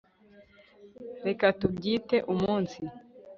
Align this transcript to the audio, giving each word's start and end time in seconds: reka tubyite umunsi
reka 1.27 1.45
tubyite 1.59 2.17
umunsi 2.33 2.79